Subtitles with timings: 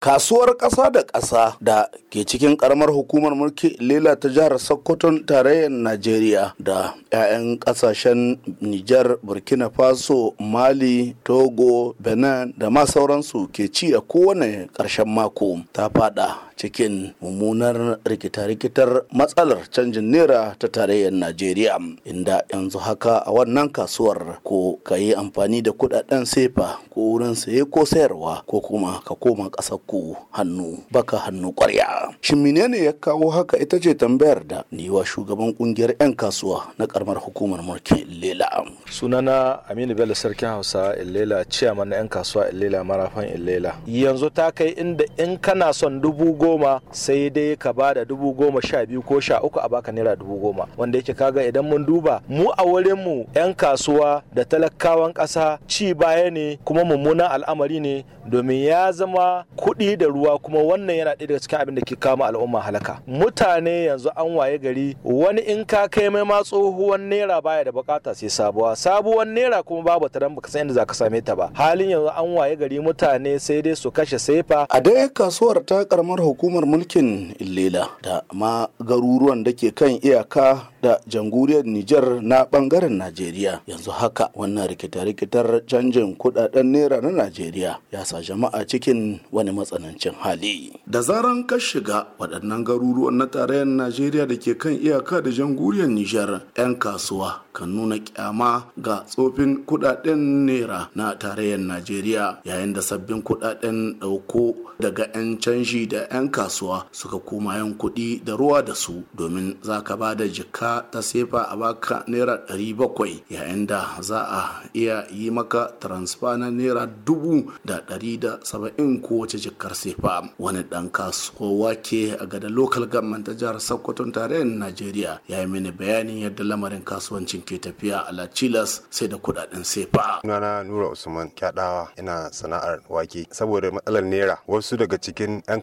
[0.00, 5.68] kasuwar ƙasa da ƙasa da ke cikin ƙaramar hukumar mulki lela ta jihar sokoton tarayyar
[5.70, 13.92] najeriya da 'ya'yan ƙasashen nijar burkina faso mali togo benin da ma sauransu ke ci
[13.94, 15.60] a kowane ƙarshen mako.
[15.72, 23.32] Ta fada cikin mummunar rikita-rikitar matsalar canjin naira ta tarayyar najeriya inda yanzu haka a
[23.32, 28.60] wannan kasuwar ko ka yi amfani da kuɗaɗen sefa ko wurin saye ko sayarwa ko
[28.60, 33.56] kuma ka koma ƙasar ku hannu baka hannu kwarya shin menene ya kawo haka?
[33.56, 38.68] Ita ce tambayar da ni wa shugaban ƙungiyar 'yan kasuwa na karamar hukumar mulkin lela
[38.84, 44.52] sunana aminu bello sarkin hausa illela ciyaman na 'yan kasuwa illela marafan illela yanzu ta
[44.52, 46.49] kai inda in kana son dubu goma
[46.90, 50.16] sai dai ka ba da dubu goma sha biyu ko sha uku a baka naira
[50.16, 50.66] dubu goma.
[50.76, 55.58] Wanda yake kaga idan mun duba mu a wurin mu 'yan kasuwa da talakawan ƙasa
[55.66, 60.96] ci baya ne kuma mummunan al'amari ne domin ya zama kuɗi da ruwa kuma wannan
[60.96, 62.98] yana ɗaya daga cikin abin da ke kama al'umma halaka.
[63.06, 67.70] Mutane yanzu an waye gari wani in ka kai mai ma tsohuwan naira baya da
[67.72, 68.76] buƙata sai sabuwa.
[68.76, 71.50] Sabuwar naira kuma babu ta dan baka san inda zaka same ta ba.
[71.54, 74.66] Halin yanzu an waye gari mutane sai dai su kashe sefa.
[74.70, 80.70] A ɗaya kasuwar ta karamar hukumar mulkin illela da ma garuruwan da ke kan iyaka
[80.82, 83.60] da jamhuriyar Nijar na ɓangaren Najeriya.
[83.68, 90.16] Yanzu haka wannan rikita-rikitar canjin kuɗaɗen naira na Najeriya ya sa jama'a cikin wani matsanancin
[90.24, 90.72] hali.
[90.86, 95.88] Da zaran ka shiga waɗannan garuruwan na tarayyar Najeriya da ke kan iyaka da jamhuriyar
[95.92, 102.80] Nijar 'yan kasuwa kan nuna kyama ga tsofin kuɗaɗen naira na tarayyar Najeriya yayin da
[102.80, 108.62] sabbin kuɗaɗen ɗauko daga 'yan canji da 'yan kasuwa suka koma yan kuɗi da ruwa
[108.62, 113.22] da su domin za ka ba da jika ta sefa a baka naira ɗari bakwai
[113.30, 114.42] yayin da za a
[114.74, 120.30] iya yi maka transfer na naira dubu da ɗari da saba'in kowace jikar sefa.
[120.38, 125.46] Wani ɗan kasuwa ke a gada local government ta jihar sokoton tarayyar najeriya ya yi
[125.46, 130.20] mini bayanin yadda lamarin kasuwancin ke tafiya a lachilas sai da kuɗaɗen sefa.
[130.22, 134.38] Sunana nura usman kyaɗawa ina sana'ar wake saboda matsalar naira.
[134.48, 135.62] Wasu daga cikin 'yan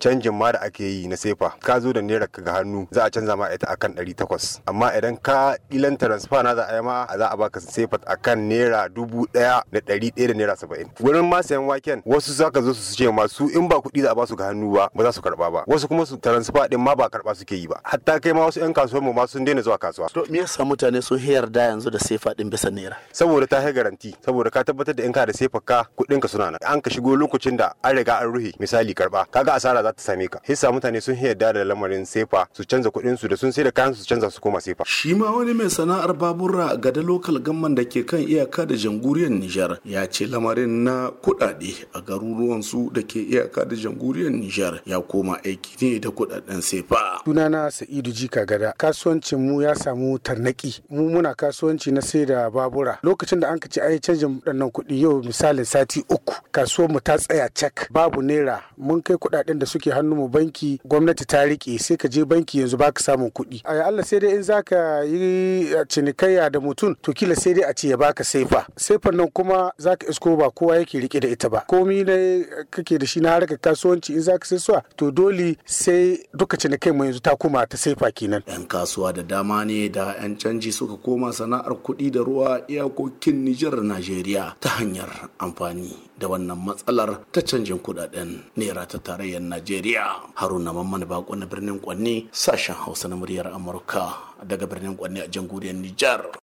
[0.00, 3.04] canjin ma da ake yi na sefa ka zo da naira ka ga hannu za
[3.06, 4.60] a canza ma ita akan ɗari takwas.
[4.66, 8.48] Amma idan ka ilan transfer na za a yi ma za a baka sefa akan
[8.48, 10.88] naira dubu ɗaya da ɗari ɗaya da naira saba'in.
[11.00, 14.02] Wurin ma sayan waken wasu za ka zo su ce ma su in ba kuɗi
[14.02, 15.64] za a ba su ga hannu ba ba za su karɓa ba.
[15.66, 17.80] Wasu kuma su transfer ɗin ma ba karɓa suke yi ba.
[17.84, 20.08] Hatta kai ma wasu 'yan kasuwanmu ma sun daina zuwa kasuwa.
[20.12, 22.96] to me yasa mutane sun yarda yanzu da sefa ɗin bisa naira.
[23.12, 24.14] saboda ta yi garanti.
[24.24, 26.58] Saboda ka tabbatar da in ka da sefa ka kuɗin ka suna nan.
[26.66, 30.02] An ka shigo lokacin da an riga an ruhe misali karɓa kaga asara za ta
[30.02, 30.40] same ka.
[30.44, 33.70] Hissa mutane sun yarda da lamarin sefa su canza kuɗin su da sun sai da
[33.70, 34.84] kayan su canza su koma sefa.
[34.86, 38.74] Shi ma wani mai sana'ar babura ga da lokal gamman da ke kan iyaka da
[38.74, 44.30] jamhuriyar Nijar ya ce lamarin na kuɗaɗe a garuruwan su da ke iyaka da jamhuriyar
[44.32, 47.20] Nijar ya koma aiki ne da kuɗaɗen sefa.
[47.24, 50.80] Sunana Sa'idu Jika Gada kasuwancin mu ya samu tarnaki.
[50.90, 52.98] Mu muna kasuwanci na sai da babura.
[53.02, 57.00] Lokacin da an ka ci ai canjin waɗannan kuɗi yau misalin sati uku kasuwar mu
[57.00, 57.88] ta tsaya cak.
[57.90, 58.62] Babu naira.
[58.76, 62.58] Mun kai kuɗaɗen da suke hannu mu banki gwamnati ta riƙe sai ka je banki
[62.60, 63.60] yanzu baka samun kuɗi.
[63.64, 67.74] A Allah sai dai in zaka yi cinikayya da mutum to kila sai dai a
[67.74, 71.48] ce ya baka saifa saifar nan kuma zaka isko ba kowa yake riƙe da ita
[71.48, 71.64] ba.
[71.68, 76.18] Komi ne kake da shi na harkar kasuwanci in zaka sai suwa to dole sai
[76.34, 78.42] duka cinikai mu yanzu ta koma ta saifa kenan.
[78.48, 83.44] Yan kasuwa da dama ne da yan canji suka koma sana'ar kuɗi da ruwa iyakokin
[83.44, 90.34] Nijar Najeriya ta hanyar amfani da wannan matsalar ta canjin kuɗaɗen naira ta tarayyar Najeriya.
[90.34, 95.28] Haruna Mamman Bako na birnin Kwanne sashen Hausa na muryar Amurka daga birnin Kwanne a
[95.30, 96.38] jamhuriyar Nijar.